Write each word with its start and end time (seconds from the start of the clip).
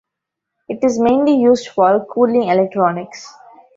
It 0.67 0.83
is 0.83 0.97
mainly 0.99 1.35
used 1.35 1.67
for 1.67 2.03
cooling 2.09 2.47
electronics. 2.49 3.31